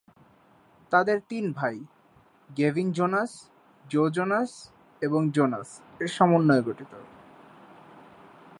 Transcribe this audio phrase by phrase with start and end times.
[0.91, 1.75] তাদের তিন ভাই:
[2.49, 3.31] গেভিন জোনাস,
[3.85, 4.51] জো জোনাস,
[5.01, 6.91] এবং জোনাস-এর সমন্বয়ে গঠিত।